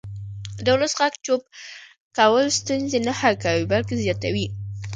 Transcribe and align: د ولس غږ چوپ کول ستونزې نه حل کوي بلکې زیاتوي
د 0.63 0.65
ولس 0.75 0.93
غږ 0.99 1.13
چوپ 1.25 1.41
کول 2.17 2.45
ستونزې 2.59 2.99
نه 3.07 3.13
حل 3.19 3.35
کوي 3.45 3.63
بلکې 3.73 3.95
زیاتوي 4.03 4.47